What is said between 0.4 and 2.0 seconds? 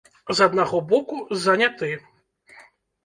аднаго боку, заняты.